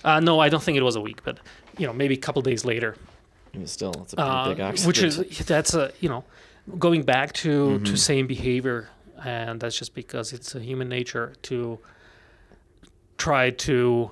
Uh, 0.05 0.21
no, 0.21 0.39
I 0.39 0.49
don't 0.49 0.63
think 0.63 0.79
it 0.79 0.83
was 0.83 0.97
a 0.97 1.01
week, 1.01 1.25
but 1.25 1.39
you 1.77 1.87
know, 1.87 1.93
maybe 1.93 2.15
a 2.15 2.19
couple 2.19 2.41
days 2.43 2.65
later. 2.65 2.95
Even 3.53 3.67
still, 3.67 3.93
it's 4.03 4.13
a 4.13 4.17
pretty 4.17 4.31
Uh, 4.31 4.49
big 4.51 4.61
accident. 4.61 4.87
which 4.87 5.03
is 5.03 5.39
that's 5.47 5.75
a 5.75 5.91
you 6.01 6.09
know 6.09 6.25
going 6.79 7.03
back 7.03 7.33
to 7.33 7.49
Mm-hmm. 7.81 7.85
to 7.85 7.97
same 7.97 8.27
behavior 8.27 8.89
and 9.27 9.61
that's 9.61 9.77
just 9.83 9.93
because 10.03 10.33
it's 10.37 10.55
a 10.55 10.61
human 10.61 10.89
nature 10.89 11.27
to 11.43 11.79
try 13.19 13.51
to 13.51 14.11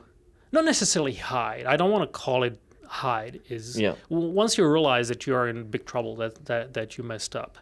not 0.52 0.64
necessarily 0.64 1.14
hide 1.14 1.64
i 1.66 1.76
don't 1.76 1.90
want 1.90 2.04
to 2.04 2.12
call 2.24 2.42
it 2.42 2.58
hide 2.86 3.40
is 3.48 3.78
Yeah. 3.80 3.94
w- 4.10 4.30
once 4.42 4.56
you 4.58 4.66
realize 4.78 5.06
that 5.08 5.20
you 5.26 5.34
are 5.38 5.46
in 5.48 5.58
big 5.74 5.84
trouble 5.92 6.16
that 6.16 6.44
that, 6.46 6.74
that 6.74 6.88
you 6.96 7.02
messed 7.04 7.34
up 7.36 7.52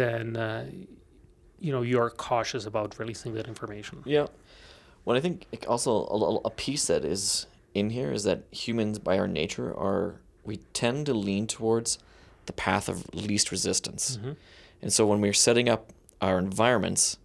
then 0.00 0.36
uh, 0.36 0.64
you 1.60 1.72
know 1.74 1.82
you're 1.82 2.10
cautious 2.10 2.64
about 2.66 2.98
releasing 2.98 3.34
that 3.34 3.46
information 3.48 4.02
Yeah. 4.04 4.26
Well, 5.04 5.16
I 5.16 5.20
think 5.20 5.46
also 5.68 5.90
a, 6.16 6.48
a 6.50 6.50
piece 6.50 6.84
that 6.88 7.04
is 7.04 7.46
in 7.74 7.90
here 7.90 8.10
is 8.10 8.24
that 8.24 8.40
humans, 8.50 8.98
by 8.98 9.16
our 9.20 9.28
nature, 9.28 9.68
are 9.88 10.16
we 10.48 10.56
tend 10.72 11.06
to 11.06 11.14
lean 11.14 11.46
towards 11.46 11.98
the 12.46 12.52
path 12.52 12.88
of 12.88 12.96
least 13.14 13.52
resistance, 13.52 14.04
Mhm. 14.20 14.34
and 14.82 14.92
so 14.92 15.06
when 15.06 15.20
we're 15.20 15.40
setting 15.48 15.68
up 15.68 15.82
our 16.20 16.38
environments, 16.38 17.18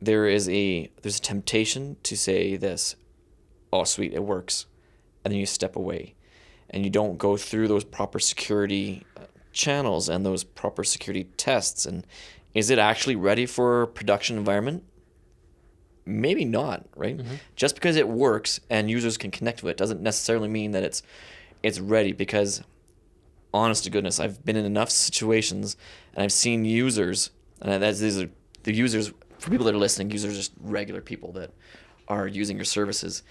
there 0.00 0.26
is 0.26 0.48
a 0.48 0.90
there's 1.02 1.18
a 1.18 1.22
temptation 1.22 1.96
to 2.02 2.16
say 2.16 2.56
this, 2.56 2.96
oh 3.72 3.84
sweet, 3.84 4.12
it 4.12 4.24
works, 4.24 4.66
and 5.24 5.32
then 5.32 5.38
you 5.38 5.46
step 5.46 5.76
away, 5.76 6.14
and 6.70 6.84
you 6.84 6.90
don't 6.90 7.18
go 7.18 7.36
through 7.36 7.68
those 7.68 7.84
proper 7.84 8.18
security 8.18 9.04
uh, 9.16 9.22
channels 9.52 10.08
and 10.08 10.26
those 10.26 10.44
proper 10.44 10.84
security 10.84 11.24
tests. 11.36 11.86
And 11.86 12.06
is 12.54 12.70
it 12.70 12.78
actually 12.78 13.16
ready 13.16 13.46
for 13.46 13.86
production 13.86 14.36
environment? 14.36 14.84
Maybe 16.04 16.44
not 16.44 16.86
right? 16.96 17.20
Just 17.56 17.74
because 17.74 17.96
it 17.96 18.08
works 18.08 18.60
and 18.68 18.90
users 18.90 19.16
can 19.16 19.30
connect 19.30 19.60
to 19.60 19.68
it 19.68 19.76
doesn't 19.76 20.00
necessarily 20.00 20.48
mean 20.48 20.72
that 20.72 20.82
it's 20.82 21.02
it's 21.62 21.78
ready 21.78 22.12
because 22.12 22.62
honest 23.54 23.84
to 23.84 23.90
goodness 23.90 24.18
i've 24.20 24.44
been 24.44 24.56
in 24.56 24.64
enough 24.64 24.90
situations 24.90 25.76
and 26.14 26.22
i've 26.22 26.32
seen 26.32 26.64
users 26.64 27.30
and 27.60 27.82
that's 27.82 28.00
these 28.00 28.20
are 28.20 28.30
the 28.64 28.74
users 28.74 29.12
for 29.38 29.50
people 29.50 29.66
that 29.66 29.74
are 29.74 29.78
listening 29.78 30.10
users 30.10 30.32
are 30.32 30.36
just 30.36 30.52
regular 30.60 31.00
people 31.00 31.32
that 31.32 31.50
are 32.08 32.26
using 32.26 32.56
your 32.56 32.64
services 32.64 33.22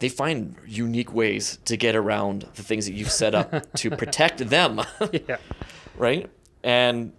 they 0.00 0.08
find 0.08 0.56
unique 0.66 1.14
ways 1.14 1.58
to 1.64 1.76
get 1.76 1.94
around 1.94 2.46
the 2.54 2.62
things 2.62 2.86
that 2.86 2.92
you've 2.92 3.10
set 3.10 3.34
up 3.34 3.72
to 3.76 3.90
protect 3.90 4.38
them 4.38 4.80
yeah 5.12 5.36
right? 5.96 6.28
And 6.62 7.12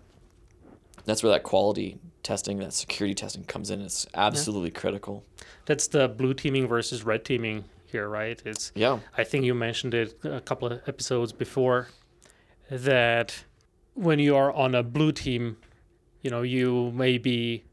that's 1.05 1.23
where 1.23 1.31
that 1.31 1.43
quality 1.43 1.99
testing, 2.23 2.59
that 2.59 2.73
security 2.73 3.13
testing 3.13 3.43
comes 3.43 3.69
in. 3.69 3.81
It's 3.81 4.07
absolutely 4.13 4.71
critical. 4.71 5.23
that's 5.65 5.87
the 5.87 6.07
blue 6.07 6.33
teaming 6.33 6.67
versus 6.67 7.03
red 7.03 7.23
teaming 7.23 7.65
here 7.95 8.09
right 8.09 8.41
it's 8.45 8.71
Yeah. 8.75 8.99
I 9.21 9.23
think 9.23 9.45
you 9.45 9.53
mentioned 9.67 9.93
it 9.93 10.09
a 10.23 10.41
couple 10.49 10.67
of 10.71 10.81
episodes 10.91 11.31
before 11.33 11.87
that 12.69 13.45
when 13.93 14.19
you 14.19 14.35
are 14.35 14.51
on 14.51 14.75
a 14.75 14.83
blue 14.83 15.11
team, 15.13 15.43
you 16.23 16.29
know, 16.33 16.41
you 16.41 16.91
may 16.91 17.17
be 17.17 17.63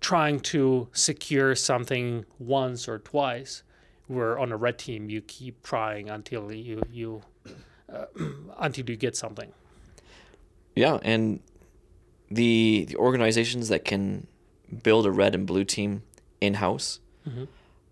trying 0.00 0.38
to 0.54 0.88
secure 0.92 1.54
something 1.56 2.24
once 2.38 2.88
or 2.90 2.98
twice, 3.12 3.62
where 4.06 4.38
on 4.38 4.52
a 4.52 4.56
red 4.56 4.76
team 4.78 5.10
you 5.10 5.20
keep 5.36 5.54
trying 5.62 6.08
until 6.10 6.52
you 6.52 6.82
you 7.00 7.22
uh, 7.92 8.06
until 8.66 8.84
you 8.90 8.96
get 8.96 9.16
something. 9.16 9.50
Yeah, 10.76 10.98
and 11.02 11.40
the 12.30 12.84
the 12.88 12.96
organizations 12.96 13.68
that 13.68 13.84
can 13.84 14.26
build 14.82 15.04
a 15.06 15.10
red 15.10 15.34
and 15.34 15.46
blue 15.46 15.64
team 15.64 16.02
in 16.40 16.54
house 16.54 17.00
Mhm. 17.28 17.46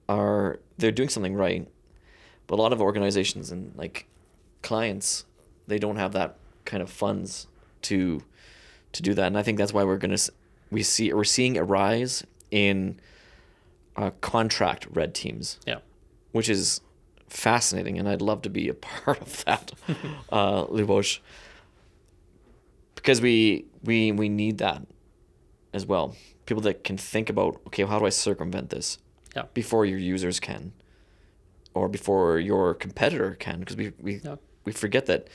are 0.09 0.59
they're 0.79 0.97
doing 1.01 1.09
something 1.09 1.35
right. 1.47 1.67
But 2.51 2.59
a 2.59 2.63
lot 2.63 2.73
of 2.73 2.83
organizations 2.83 3.53
and 3.53 3.73
like 3.77 4.09
clients, 4.61 5.25
they 5.69 5.79
don't 5.79 5.95
have 5.95 6.11
that 6.15 6.35
kind 6.65 6.83
of 6.83 6.91
funds 6.91 7.47
to 7.83 8.25
to 8.93 9.03
do 9.03 9.15
that, 9.15 9.29
and 9.29 9.39
I 9.39 9.45
think 9.45 9.57
that's 9.57 9.73
why 9.73 9.85
we're 9.85 9.99
gonna 9.99 10.19
we 10.69 10.83
see 10.83 11.13
we're 11.13 11.23
seeing 11.23 11.57
a 11.57 11.63
rise 11.63 12.25
in 12.51 12.99
uh, 13.95 14.11
contract 14.21 14.89
red 14.91 15.15
teams. 15.15 15.61
Yeah. 15.65 15.79
which 16.33 16.49
is 16.49 16.81
fascinating, 17.29 18.01
and 18.01 18.09
I'd 18.09 18.21
love 18.21 18.43
to 18.43 18.51
be 18.51 18.69
a 18.69 18.75
part 18.89 19.21
of 19.21 19.45
that, 19.45 19.71
uh, 20.33 20.65
Lubos 20.65 21.21
because 22.97 23.21
we 23.21 23.65
we 23.85 24.11
we 24.11 24.29
need 24.29 24.59
that 24.59 24.83
as 25.73 25.87
well. 25.87 26.17
People 26.47 26.63
that 26.63 26.83
can 26.83 26.97
think 26.97 27.31
about 27.31 27.61
okay, 27.69 27.85
how 27.85 28.01
do 28.01 28.07
I 28.07 28.11
circumvent 28.11 28.71
this? 28.71 28.99
Yeah. 29.37 29.45
Before 29.55 29.87
your 29.87 29.99
users 29.99 30.41
can, 30.41 30.73
or 31.75 31.89
before 31.89 32.39
your 32.39 32.75
competitor 32.75 33.37
can, 33.39 33.61
because 33.61 33.77
we 33.77 33.93
we 34.01 34.21
Yeah. 34.25 34.37
we 34.65 34.73
forget 34.73 35.07
that 35.07 35.29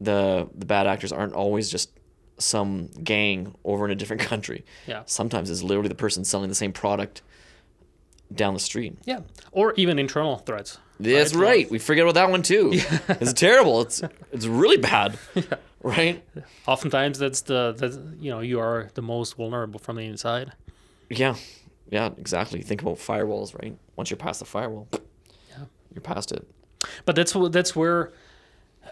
the 0.00 0.48
the 0.54 0.66
bad 0.66 0.86
actors 0.86 1.12
aren't 1.12 1.34
always 1.34 1.70
just 1.70 1.90
some 2.38 2.88
gang 3.02 3.54
over 3.64 3.84
in 3.84 3.90
a 3.90 3.94
different 3.96 4.22
country. 4.22 4.64
Yeah. 4.86 5.02
Sometimes 5.06 5.50
it's 5.50 5.62
literally 5.62 5.88
the 5.88 5.94
person 5.96 6.24
selling 6.24 6.48
the 6.48 6.54
same 6.54 6.72
product 6.72 7.22
down 8.32 8.54
the 8.54 8.60
street. 8.60 8.96
Yeah, 9.06 9.20
or 9.52 9.72
even 9.76 9.98
internal 9.98 10.36
threats. 10.38 10.78
That's 11.00 11.34
Right. 11.34 11.44
right. 11.64 11.70
We 11.70 11.78
forget 11.78 12.04
about 12.04 12.14
that 12.14 12.30
one 12.30 12.42
too. 12.42 12.70
Yeah. 12.72 12.98
It's 13.20 13.32
terrible. 13.32 13.80
It's 13.82 14.02
it's 14.32 14.46
really 14.46 14.76
bad. 14.78 15.18
Yeah. 15.34 15.42
Right? 15.80 16.24
Oftentimes, 16.66 17.18
that's 17.20 17.42
the 17.42 17.72
that 17.78 17.92
you 18.20 18.30
know 18.32 18.40
you 18.40 18.58
are 18.60 18.90
the 18.94 19.02
most 19.02 19.36
vulnerable 19.36 19.78
from 19.78 19.94
the 19.96 20.02
inside. 20.02 20.52
Yeah. 21.08 21.36
Yeah, 21.90 22.10
exactly. 22.18 22.60
Think 22.62 22.82
about 22.82 22.98
firewalls, 22.98 23.54
right? 23.60 23.76
Once 23.96 24.10
you're 24.10 24.16
past 24.18 24.40
the 24.40 24.44
firewall. 24.44 24.88
You're 25.98 26.14
past 26.14 26.32
it. 26.32 26.46
But 27.04 27.16
that's 27.16 27.34
that's 27.50 27.74
where 27.74 28.12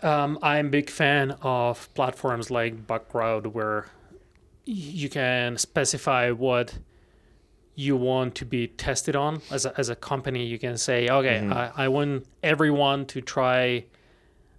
um, 0.02 0.38
I'm 0.42 0.66
a 0.66 0.70
big 0.70 0.90
fan 0.90 1.32
of 1.42 1.92
platforms 1.94 2.50
like 2.50 2.86
Bugcrowd, 2.86 3.46
where 3.52 3.86
you 4.64 5.08
can 5.08 5.56
specify 5.56 6.30
what 6.30 6.78
you 7.76 7.96
want 7.96 8.34
to 8.34 8.44
be 8.44 8.66
tested 8.68 9.14
on 9.14 9.40
as 9.50 9.66
a, 9.66 9.78
as 9.78 9.88
a 9.88 9.94
company. 9.96 10.44
You 10.46 10.58
can 10.58 10.76
say, 10.78 11.08
okay, 11.08 11.46
I, 11.48 11.84
I 11.84 11.88
want 11.88 12.26
everyone 12.42 13.06
to 13.06 13.20
try 13.20 13.84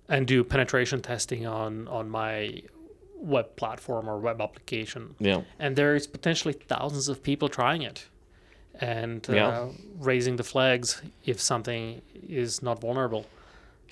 and 0.07 0.25
do 0.25 0.43
penetration 0.43 1.01
testing 1.01 1.45
on 1.45 1.87
on 1.89 2.09
my 2.09 2.61
web 3.19 3.55
platform 3.55 4.07
or 4.07 4.19
web 4.19 4.39
application 4.39 5.15
Yeah. 5.19 5.41
and 5.59 5.75
there 5.75 5.95
is 5.95 6.05
potentially 6.07 6.53
thousands 6.53 7.09
of 7.09 7.23
people 7.23 7.49
trying 7.49 7.81
it 7.81 8.05
and 8.79 9.27
uh, 9.29 9.33
Yeah. 9.33 9.69
raising 9.99 10.35
the 10.37 10.43
flags 10.43 11.01
if 11.25 11.39
something 11.39 12.01
is 12.27 12.61
not 12.61 12.79
vulnerable 12.81 13.25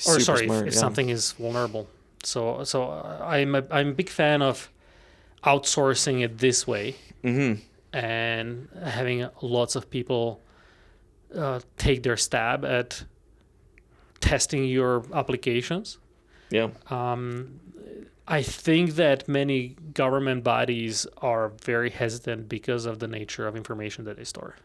or 0.07 0.19
sorry 0.19 0.45
smart, 0.45 0.61
if, 0.63 0.67
if 0.69 0.73
yeah. 0.73 0.79
something 0.79 1.09
is 1.09 1.31
vulnerable 1.33 1.87
so 2.23 2.63
so 2.63 2.91
i'm 3.21 3.55
a, 3.55 3.63
i'm 3.71 3.89
a 3.89 3.93
big 3.93 4.09
fan 4.09 4.41
of 4.41 4.69
outsourcing 5.43 6.23
it 6.23 6.37
this 6.39 6.67
way 6.67 6.95
Mm-hmm. 7.23 7.61
and 7.97 8.67
having 8.83 9.27
lots 9.41 9.75
of 9.75 9.89
people 9.89 10.39
uh, 11.35 11.59
take 11.77 12.03
their 12.03 12.17
stab 12.17 12.63
at 12.63 13.03
testing 14.21 14.63
your 14.65 15.03
applications 15.13 15.97
Yeah. 16.51 16.69
um, 16.89 17.59
I 18.27 18.41
think 18.41 18.95
that 18.95 19.27
many 19.27 19.75
government 19.93 20.43
bodies 20.43 21.05
are 21.21 21.49
very 21.63 21.89
hesitant 21.91 22.49
because 22.49 22.85
of 22.87 22.97
the 22.99 23.07
nature 23.07 23.45
of 23.47 23.55
information 23.55 24.05
that 24.05 24.17
they 24.17 24.23
store. 24.23 24.55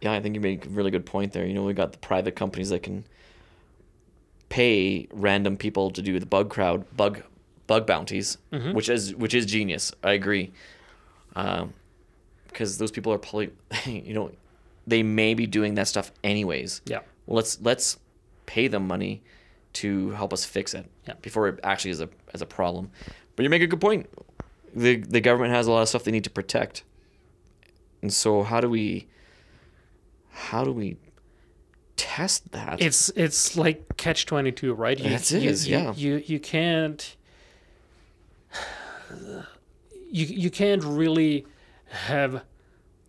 Yeah, 0.00 0.12
I 0.12 0.20
think 0.20 0.34
you 0.34 0.40
make 0.40 0.66
a 0.66 0.68
really 0.68 0.90
good 0.90 1.06
point 1.06 1.32
there. 1.32 1.46
You 1.46 1.54
know, 1.54 1.64
we 1.64 1.72
got 1.72 1.92
the 1.92 1.98
private 1.98 2.36
companies 2.36 2.68
that 2.70 2.82
can 2.82 3.04
pay 4.48 5.08
random 5.12 5.56
people 5.56 5.90
to 5.90 6.02
do 6.02 6.18
the 6.18 6.26
Bugcrowd 6.26 6.84
bug 6.96 7.22
bug 7.66 7.86
bounties, 7.86 8.38
Mhm. 8.52 8.74
which 8.74 8.88
is 8.88 9.14
which 9.14 9.34
is 9.34 9.46
genius. 9.46 9.92
I 10.02 10.12
agree. 10.12 10.52
Um, 11.34 11.72
because 12.48 12.78
those 12.78 12.90
people 12.90 13.12
are 13.12 13.18
probably, 13.18 13.50
you 13.86 14.14
know, 14.14 14.30
they 14.86 15.02
may 15.02 15.34
be 15.34 15.46
doing 15.46 15.74
that 15.74 15.88
stuff 15.88 16.12
anyways. 16.24 16.80
Yeah. 16.86 17.00
Well, 17.26 17.36
let's 17.36 17.60
let's 17.60 17.98
pay 18.46 18.68
them 18.68 18.86
money 18.86 19.22
to 19.74 20.10
help 20.10 20.32
us 20.32 20.44
fix 20.44 20.72
it 20.74 20.86
Yeah. 21.06 21.14
before 21.20 21.48
it 21.48 21.60
actually 21.62 21.90
is 21.90 22.00
a 22.00 22.08
as 22.32 22.40
a 22.42 22.46
problem. 22.46 22.90
But 23.34 23.42
you 23.42 23.50
make 23.50 23.62
a 23.62 23.66
good 23.66 23.80
point. 23.80 24.08
The 24.74 24.96
the 24.96 25.20
government 25.20 25.52
has 25.54 25.66
a 25.66 25.72
lot 25.72 25.82
of 25.82 25.88
stuff 25.88 26.04
they 26.04 26.12
need 26.12 26.24
to 26.24 26.30
protect. 26.30 26.84
And 28.02 28.12
so 28.12 28.42
how 28.44 28.60
do 28.60 28.68
we 28.70 29.08
how 30.36 30.64
do 30.64 30.72
we 30.72 30.96
test 31.96 32.52
that? 32.52 32.80
It's 32.80 33.08
it's 33.16 33.56
like 33.56 33.96
catch 33.96 34.26
twenty 34.26 34.52
two, 34.52 34.74
right? 34.74 34.98
You, 34.98 35.10
It 35.10 35.30
you, 35.32 35.50
is, 35.50 35.66
you, 35.66 35.76
yeah. 35.76 35.94
You 35.94 36.22
you 36.26 36.38
can't 36.38 37.16
you 40.10 40.26
you 40.26 40.50
can't 40.50 40.84
really 40.84 41.46
have 41.86 42.44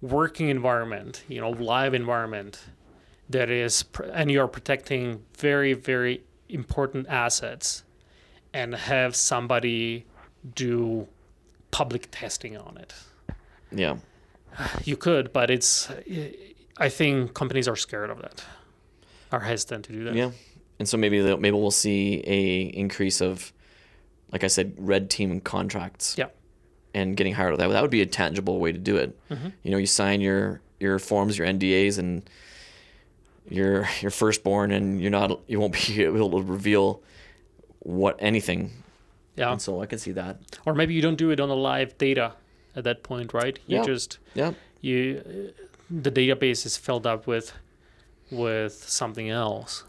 working 0.01 0.49
environment, 0.49 1.23
you 1.27 1.41
know, 1.41 1.49
live 1.49 1.93
environment 1.93 2.61
that 3.29 3.49
is 3.49 3.83
and 4.13 4.31
you're 4.31 4.47
protecting 4.47 5.21
very 5.37 5.73
very 5.73 6.23
important 6.47 7.07
assets 7.09 7.83
and 8.53 8.73
have 8.73 9.15
somebody 9.15 10.05
do 10.55 11.07
public 11.71 12.07
testing 12.09 12.55
on 12.57 12.77
it. 12.77 12.93
yeah. 13.71 13.97
You 14.85 14.97
could, 14.97 15.33
but 15.33 15.51
it's 15.51 15.91
I 16.79 16.89
think 16.89 17.33
companies 17.33 17.67
are 17.67 17.75
scared 17.75 18.09
of 18.09 18.21
that. 18.21 18.43
Are 19.31 19.39
hesitant 19.41 19.85
to 19.85 19.93
do 19.93 20.03
that. 20.05 20.15
Yeah. 20.15 20.31
And 20.79 20.87
so 20.87 20.97
maybe 20.97 21.21
maybe 21.37 21.51
we'll 21.57 21.71
see 21.71 22.23
a 22.25 22.61
increase 22.77 23.19
of 23.21 23.51
like 24.31 24.43
I 24.43 24.47
said 24.47 24.73
red 24.77 25.09
team 25.09 25.41
contracts. 25.41 26.15
Yeah. 26.17 26.27
And 26.93 27.15
getting 27.17 27.33
hired 27.33 27.51
with 27.51 27.59
that 27.59 27.67
that 27.69 27.81
would 27.81 27.91
be 27.91 28.01
a 28.01 28.05
tangible 28.05 28.59
way 28.59 28.71
to 28.71 28.77
do 28.77 28.95
it. 28.97 29.17
Mhm. 29.29 29.53
You 29.63 29.71
know, 29.71 29.77
you 29.77 29.85
sign 29.87 30.21
your 30.21 30.61
your 30.79 30.99
forms, 30.99 31.37
your 31.37 31.47
NDAs 31.47 31.97
and 31.97 32.29
you're 33.49 33.87
you're 34.01 34.11
firstborn 34.11 34.71
and 34.71 35.01
you're 35.01 35.11
not 35.11 35.39
you 35.47 35.59
won't 35.59 35.73
be 35.87 36.03
able 36.03 36.31
to 36.31 36.41
reveal 36.41 37.01
what 37.79 38.15
anything. 38.19 38.71
Yeah. 39.35 39.51
And 39.51 39.61
so 39.61 39.81
I 39.81 39.85
can 39.85 39.99
see 39.99 40.11
that. 40.13 40.37
or 40.65 40.73
maybe 40.73 40.93
you 40.93 41.01
don't 41.01 41.15
do 41.17 41.29
it 41.31 41.39
on 41.39 41.49
the 41.49 41.55
live 41.55 41.97
data 41.97 42.33
at 42.75 42.83
that 42.83 43.03
point 43.03 43.33
right 43.33 43.59
you 43.67 43.77
Yeah. 43.77 43.83
just 43.83 44.19
Yeah. 44.35 44.53
you 44.81 45.53
the 45.89 46.11
database 46.11 46.65
is 46.65 46.77
filled 46.77 47.07
up 47.07 47.27
with 47.27 47.53
with 48.31 48.73
something 48.89 49.29
else 49.29 49.83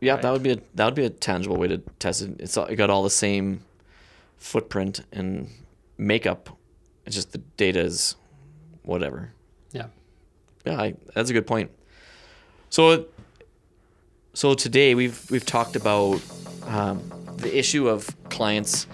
Yeah, 0.00 0.12
Right. 0.14 0.22
that 0.22 0.32
would 0.32 0.42
be 0.44 0.52
a 0.52 0.58
that 0.76 0.84
would 0.84 0.94
be 0.94 1.04
a 1.04 1.10
tangible 1.10 1.56
way 1.56 1.68
to 1.68 1.78
test 1.98 2.22
it. 2.22 2.36
It's 2.38 2.56
all, 2.56 2.66
it 2.66 2.76
got 2.76 2.88
all 2.90 3.02
the 3.02 3.10
same 3.10 3.64
footprint 4.36 5.00
and 5.12 5.48
makeup. 5.96 6.56
It's 7.04 7.16
just 7.16 7.32
the 7.32 7.38
data 7.56 7.80
is 7.80 8.14
whatever. 8.84 9.32
Yeah. 9.72 9.86
Yeah, 10.64 10.80
I, 10.80 10.94
that's 11.14 11.30
a 11.30 11.32
good 11.32 11.46
point. 11.48 11.70
So, 12.70 13.06
so 14.34 14.54
today 14.54 14.94
we've 14.94 15.28
we've 15.32 15.44
talked 15.46 15.74
about 15.74 16.20
um, 16.66 17.02
the 17.38 17.58
issue 17.58 17.88
of 17.88 18.08
clients 18.30 18.86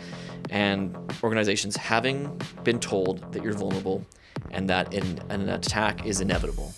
and 0.50 0.96
organizations 1.22 1.76
having 1.76 2.40
been 2.62 2.78
told 2.80 3.32
that 3.32 3.42
you're 3.42 3.52
vulnerable 3.52 4.06
and 4.50 4.68
that 4.70 4.92
in, 4.92 5.20
an 5.28 5.48
attack 5.48 6.06
is 6.06 6.20
inevitable. 6.20 6.72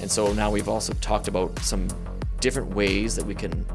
And 0.00 0.10
so 0.10 0.32
now 0.32 0.50
we've 0.50 0.68
also 0.68 0.92
talked 0.94 1.28
about 1.28 1.58
some 1.60 1.88
different 2.40 2.74
ways 2.74 3.16
that 3.16 3.24
we 3.24 3.34
can 3.34 3.66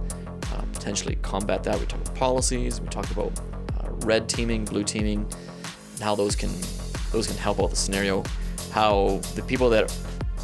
uh, 0.54 0.62
potentially 0.74 1.16
combat 1.22 1.64
that. 1.64 1.80
We 1.80 1.86
talked 1.86 2.08
about 2.08 2.16
policies. 2.16 2.80
We 2.80 2.88
talked 2.88 3.12
about 3.12 3.32
uh, 3.80 3.90
red 4.06 4.30
teaming, 4.30 4.66
blue 4.66 4.84
teaming, 4.84 5.28
and 5.94 6.02
how 6.02 6.16
those 6.16 6.36
can 6.36 6.52
those 7.12 7.28
can 7.28 7.38
help 7.38 7.60
out 7.60 7.70
the 7.70 7.76
scenario. 7.76 8.24
How 8.72 9.20
the 9.36 9.44
people 9.44 9.70
that 9.72 9.96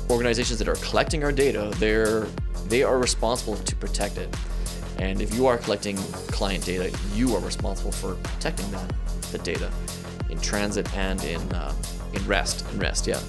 organizations 0.09 0.59
that 0.59 0.67
are 0.67 0.75
collecting 0.75 1.23
our 1.23 1.31
data, 1.31 1.71
they're 1.77 2.27
they 2.67 2.83
are 2.83 2.99
responsible 2.99 3.55
to 3.55 3.75
protect 3.75 4.17
it. 4.17 4.35
And 4.99 5.21
if 5.21 5.33
you 5.33 5.47
are 5.47 5.57
collecting 5.57 5.95
client 6.27 6.65
data, 6.65 6.95
you 7.13 7.33
are 7.35 7.39
responsible 7.39 7.91
for 7.91 8.15
protecting 8.15 8.69
that 8.71 8.93
the 9.31 9.37
data 9.39 9.71
in 10.29 10.39
transit 10.39 10.93
and 10.95 11.23
in 11.23 11.41
uh, 11.53 11.73
in 12.13 12.25
rest. 12.27 12.65
In 12.73 12.79
rest, 12.79 13.07
yeah. 13.07 13.19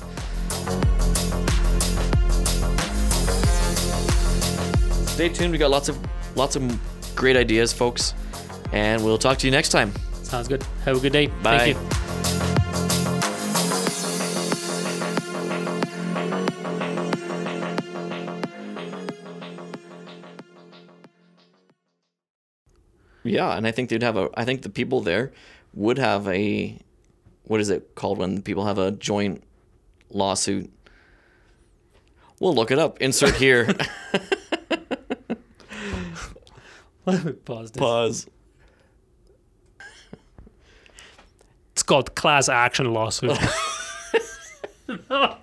Stay 5.07 5.29
tuned. 5.29 5.53
We 5.53 5.59
got 5.59 5.71
lots 5.71 5.89
of 5.89 5.99
lots 6.37 6.57
of 6.57 7.15
great 7.15 7.37
ideas, 7.37 7.73
folks, 7.73 8.15
and 8.73 9.05
we'll 9.05 9.19
talk 9.19 9.39
to 9.39 9.47
you 9.47 9.51
next 9.51 9.71
time. 9.71 9.93
sounds 10.23 10.49
good 10.49 10.63
have 10.85 10.97
a 10.97 11.01
good 11.01 11.13
day 11.13 11.27
Bye. 11.43 11.59
thank 11.59 11.77
you 11.77 12.01
Yeah, 23.23 23.55
and 23.57 23.67
I 23.67 23.71
think 23.71 23.91
they'd 23.91 24.03
have 24.03 24.17
a. 24.17 24.31
I 24.35 24.45
think 24.45 24.63
the 24.63 24.71
people 24.71 25.01
there 25.01 25.33
would 25.75 25.99
have 25.99 26.27
a. 26.29 26.79
What 27.45 27.61
is 27.61 27.71
it 27.71 27.95
called 27.95 28.19
when 28.19 28.43
people 28.43 28.65
have 28.67 28.79
a 28.79 28.91
joint 28.93 29.43
lawsuit? 30.11 30.71
We'll 32.39 32.55
look 32.55 32.71
it 32.71 32.79
up. 32.79 33.01
Insert 33.01 33.35
here. 33.37 33.69
let 37.07 37.25
me 37.25 37.33
pause 37.33 37.71
this 37.73 37.81
Pause. 37.81 38.27
it's 41.73 41.83
called 41.83 42.15
class 42.15 42.49
action 42.49 42.93
lawsuit 42.93 43.37
Oh, 45.11 45.37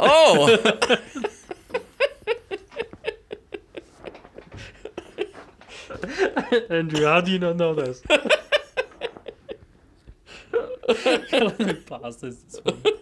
oh! 0.00 0.96
andrew 6.70 7.04
how 7.06 7.20
do 7.20 7.30
you 7.32 7.38
not 7.38 7.56
know 7.56 7.74
this 7.74 8.02
let 8.08 8.24
me 8.24 8.30
pause 11.86 12.18
this 12.18 12.42
It's 12.44 12.58
funny. 12.60 13.00